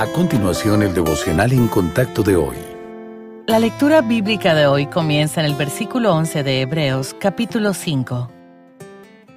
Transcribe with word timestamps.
A 0.00 0.06
continuación, 0.06 0.82
el 0.82 0.94
devocional 0.94 1.52
en 1.52 1.68
contacto 1.68 2.22
de 2.22 2.34
hoy. 2.34 2.56
La 3.46 3.58
lectura 3.58 4.00
bíblica 4.00 4.54
de 4.54 4.66
hoy 4.66 4.86
comienza 4.86 5.42
en 5.42 5.46
el 5.46 5.54
versículo 5.54 6.14
11 6.14 6.42
de 6.42 6.62
Hebreos, 6.62 7.14
capítulo 7.20 7.74
5. 7.74 8.30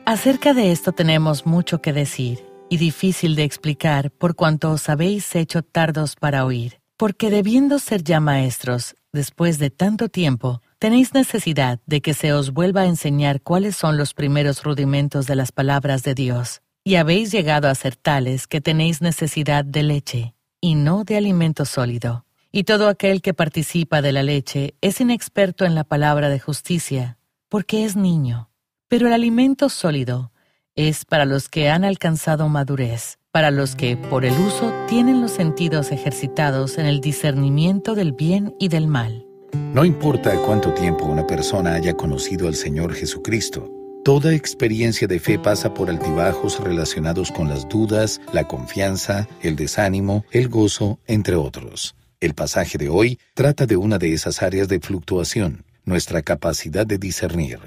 Acerca 0.06 0.54
de 0.54 0.72
esto 0.72 0.94
tenemos 0.94 1.46
mucho 1.46 1.82
que 1.82 1.92
decir 1.92 2.46
y 2.70 2.78
difícil 2.78 3.36
de 3.36 3.44
explicar 3.44 4.10
por 4.10 4.36
cuanto 4.36 4.72
os 4.72 4.88
habéis 4.88 5.36
hecho 5.36 5.64
tardos 5.64 6.16
para 6.16 6.46
oír, 6.46 6.80
porque 6.96 7.30
debiendo 7.30 7.78
ser 7.78 8.02
ya 8.02 8.22
maestros, 8.22 8.96
después 9.12 9.60
de 9.60 9.70
tanto 9.70 10.08
tiempo, 10.08 10.62
tenéis 10.80 11.14
necesidad 11.14 11.82
de 11.88 12.00
que 12.00 12.14
se 12.14 12.32
os 12.32 12.54
vuelva 12.54 12.84
a 12.84 12.88
enseñar 12.88 13.42
cuáles 13.42 13.76
son 13.76 13.98
los 13.98 14.14
primeros 14.14 14.64
rudimentos 14.64 15.28
de 15.28 15.36
las 15.36 15.52
palabras 15.52 16.04
de 16.04 16.16
Dios, 16.16 16.62
y 16.86 16.96
habéis 16.96 17.34
llegado 17.34 17.68
a 17.68 17.76
ser 17.76 17.98
tales 17.98 18.48
que 18.48 18.62
tenéis 18.62 19.02
necesidad 19.02 19.66
de 19.66 19.84
leche, 19.84 20.33
y 20.64 20.76
no 20.76 21.04
de 21.04 21.18
alimento 21.18 21.66
sólido. 21.66 22.26
Y 22.50 22.64
todo 22.64 22.88
aquel 22.88 23.22
que 23.22 23.34
participa 23.34 24.02
de 24.02 24.14
la 24.14 24.24
leche 24.24 24.76
es 24.80 25.02
inexperto 25.02 25.66
en 25.66 25.76
la 25.76 25.84
palabra 25.84 26.30
de 26.30 26.40
justicia, 26.40 27.18
porque 27.50 27.84
es 27.84 27.98
niño. 27.98 28.50
Pero 28.88 29.08
el 29.08 29.14
alimento 29.14 29.68
sólido 29.68 30.32
es 30.74 31.04
para 31.04 31.26
los 31.26 31.50
que 31.50 31.70
han 31.70 31.84
alcanzado 31.84 32.48
madurez, 32.48 33.20
para 33.32 33.52
los 33.52 33.76
que, 33.76 33.98
por 33.98 34.24
el 34.24 34.40
uso, 34.40 34.74
tienen 34.88 35.20
los 35.20 35.32
sentidos 35.32 35.92
ejercitados 35.92 36.78
en 36.78 36.86
el 36.86 37.02
discernimiento 37.02 37.94
del 37.94 38.14
bien 38.14 38.56
y 38.58 38.70
del 38.70 38.88
mal. 38.88 39.26
No 39.74 39.84
importa 39.84 40.34
cuánto 40.46 40.74
tiempo 40.74 41.04
una 41.04 41.28
persona 41.28 41.74
haya 41.74 41.94
conocido 41.96 42.48
al 42.48 42.56
Señor 42.56 42.94
Jesucristo, 42.94 43.70
toda 44.04 44.34
experiencia 44.34 45.08
de 45.08 45.20
fe 45.20 45.40
pasa 45.40 45.74
por 45.74 45.90
altibajos 45.90 46.60
relacionados 46.60 47.32
con 47.32 47.48
las 47.48 47.70
dudas, 47.70 48.20
la 48.34 48.48
confianza, 48.48 49.28
el 49.42 49.56
desánimo, 49.56 50.26
el 50.32 50.50
gozo, 50.50 51.00
entre 51.08 51.36
otros. 51.36 51.96
El 52.20 52.34
pasaje 52.34 52.78
de 52.78 52.90
hoy 52.90 53.18
trata 53.34 53.66
de 53.66 53.78
una 53.78 53.98
de 53.98 54.14
esas 54.14 54.42
áreas 54.42 54.68
de 54.68 54.82
fluctuación, 54.82 55.64
nuestra 55.86 56.22
capacidad 56.22 56.86
de 56.86 56.98
discernir. 56.98 57.60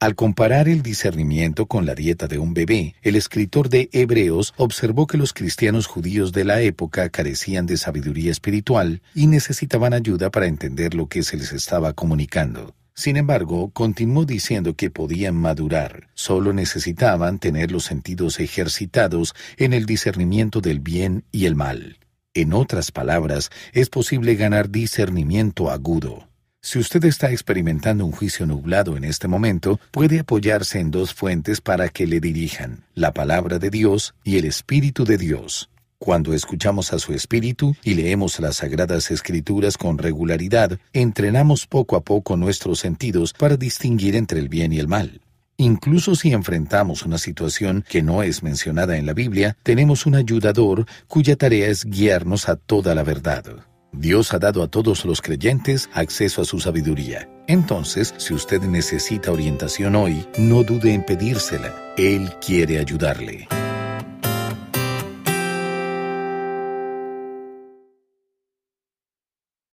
Al 0.00 0.16
comparar 0.16 0.68
el 0.68 0.82
discernimiento 0.82 1.66
con 1.66 1.86
la 1.86 1.94
dieta 1.94 2.26
de 2.26 2.38
un 2.38 2.54
bebé, 2.54 2.96
el 3.02 3.14
escritor 3.14 3.68
de 3.68 3.88
Hebreos 3.92 4.52
observó 4.56 5.06
que 5.06 5.16
los 5.16 5.32
cristianos 5.32 5.86
judíos 5.86 6.32
de 6.32 6.44
la 6.44 6.60
época 6.60 7.08
carecían 7.08 7.66
de 7.66 7.76
sabiduría 7.76 8.32
espiritual 8.32 9.00
y 9.14 9.28
necesitaban 9.28 9.94
ayuda 9.94 10.30
para 10.30 10.46
entender 10.46 10.94
lo 10.94 11.06
que 11.06 11.22
se 11.22 11.36
les 11.36 11.52
estaba 11.52 11.92
comunicando. 11.92 12.74
Sin 12.94 13.16
embargo, 13.16 13.70
continuó 13.70 14.24
diciendo 14.24 14.76
que 14.76 14.88
podían 14.88 15.34
madurar, 15.34 16.08
solo 16.14 16.52
necesitaban 16.52 17.40
tener 17.40 17.72
los 17.72 17.84
sentidos 17.84 18.38
ejercitados 18.38 19.34
en 19.56 19.72
el 19.72 19.84
discernimiento 19.84 20.60
del 20.60 20.78
bien 20.78 21.24
y 21.32 21.46
el 21.46 21.56
mal. 21.56 21.98
En 22.34 22.52
otras 22.52 22.92
palabras, 22.92 23.50
es 23.72 23.90
posible 23.90 24.36
ganar 24.36 24.70
discernimiento 24.70 25.70
agudo. 25.70 26.28
Si 26.62 26.78
usted 26.78 27.04
está 27.04 27.30
experimentando 27.30 28.06
un 28.06 28.12
juicio 28.12 28.46
nublado 28.46 28.96
en 28.96 29.04
este 29.04 29.28
momento, 29.28 29.78
puede 29.90 30.20
apoyarse 30.20 30.78
en 30.78 30.90
dos 30.90 31.12
fuentes 31.12 31.60
para 31.60 31.88
que 31.88 32.06
le 32.06 32.20
dirijan, 32.20 32.84
la 32.94 33.12
palabra 33.12 33.58
de 33.58 33.70
Dios 33.70 34.14
y 34.24 34.38
el 34.38 34.46
Espíritu 34.46 35.04
de 35.04 35.18
Dios. 35.18 35.68
Cuando 35.98 36.34
escuchamos 36.34 36.92
a 36.92 36.98
su 36.98 37.14
Espíritu 37.14 37.74
y 37.82 37.94
leemos 37.94 38.38
las 38.40 38.56
Sagradas 38.56 39.10
Escrituras 39.10 39.78
con 39.78 39.98
regularidad, 39.98 40.78
entrenamos 40.92 41.66
poco 41.66 41.96
a 41.96 42.02
poco 42.02 42.36
nuestros 42.36 42.80
sentidos 42.80 43.32
para 43.32 43.56
distinguir 43.56 44.16
entre 44.16 44.40
el 44.40 44.48
bien 44.48 44.72
y 44.72 44.78
el 44.78 44.88
mal. 44.88 45.20
Incluso 45.56 46.16
si 46.16 46.32
enfrentamos 46.32 47.04
una 47.04 47.16
situación 47.16 47.84
que 47.88 48.02
no 48.02 48.22
es 48.22 48.42
mencionada 48.42 48.96
en 48.96 49.06
la 49.06 49.12
Biblia, 49.12 49.56
tenemos 49.62 50.04
un 50.04 50.16
ayudador 50.16 50.84
cuya 51.06 51.36
tarea 51.36 51.68
es 51.68 51.84
guiarnos 51.84 52.48
a 52.48 52.56
toda 52.56 52.94
la 52.94 53.04
verdad. 53.04 53.44
Dios 53.92 54.34
ha 54.34 54.40
dado 54.40 54.64
a 54.64 54.68
todos 54.68 55.04
los 55.04 55.22
creyentes 55.22 55.88
acceso 55.92 56.42
a 56.42 56.44
su 56.44 56.58
sabiduría. 56.58 57.28
Entonces, 57.46 58.12
si 58.16 58.34
usted 58.34 58.62
necesita 58.62 59.30
orientación 59.30 59.94
hoy, 59.94 60.26
no 60.36 60.64
dude 60.64 60.92
en 60.92 61.04
pedírsela. 61.04 61.72
Él 61.96 62.32
quiere 62.44 62.80
ayudarle. 62.80 63.46